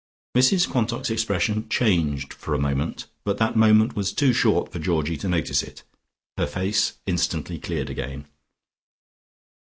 [0.35, 5.15] Mrs Quantock's expression changed for a moment, but that moment was too short for Georgie
[5.17, 5.83] to notice it.
[6.39, 8.25] Her face instantly cleared again.